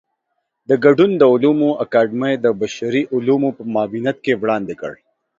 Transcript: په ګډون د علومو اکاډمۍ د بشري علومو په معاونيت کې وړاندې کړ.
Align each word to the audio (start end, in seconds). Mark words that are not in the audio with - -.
په 0.67 0.75
ګډون 0.85 1.11
د 1.17 1.23
علومو 1.33 1.69
اکاډمۍ 1.83 2.33
د 2.39 2.45
بشري 2.61 3.03
علومو 3.13 3.49
په 3.57 3.63
معاونيت 3.73 4.17
کې 4.25 4.33
وړاندې 4.41 4.73
کړ. 4.81 4.93